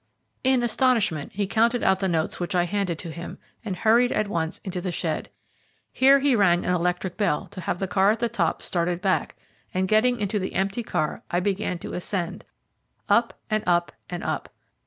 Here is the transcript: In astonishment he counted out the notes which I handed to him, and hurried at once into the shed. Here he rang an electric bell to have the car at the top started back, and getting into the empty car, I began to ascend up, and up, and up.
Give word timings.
In 0.43 0.63
astonishment 0.63 1.33
he 1.33 1.45
counted 1.45 1.83
out 1.83 1.99
the 1.99 2.07
notes 2.09 2.39
which 2.39 2.55
I 2.55 2.63
handed 2.63 2.97
to 2.97 3.11
him, 3.11 3.37
and 3.63 3.75
hurried 3.75 4.11
at 4.11 4.27
once 4.27 4.57
into 4.63 4.81
the 4.81 4.91
shed. 4.91 5.29
Here 5.93 6.17
he 6.17 6.35
rang 6.35 6.65
an 6.65 6.73
electric 6.73 7.17
bell 7.17 7.45
to 7.51 7.61
have 7.61 7.77
the 7.77 7.87
car 7.87 8.09
at 8.09 8.17
the 8.17 8.27
top 8.27 8.63
started 8.63 8.99
back, 8.99 9.35
and 9.75 9.87
getting 9.87 10.19
into 10.19 10.39
the 10.39 10.55
empty 10.55 10.81
car, 10.81 11.21
I 11.29 11.39
began 11.39 11.77
to 11.77 11.93
ascend 11.93 12.45
up, 13.09 13.35
and 13.47 13.63
up, 13.67 13.91
and 14.09 14.23
up. 14.23 14.49